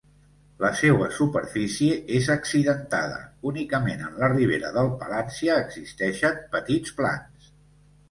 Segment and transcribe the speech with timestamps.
[0.61, 3.21] La seua superfície és accidentada;
[3.53, 7.51] únicament en la ribera del Palància existeixen petits plans.